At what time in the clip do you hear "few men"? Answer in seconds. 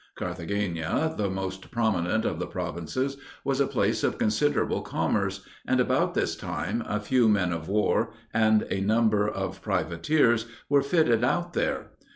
6.99-7.51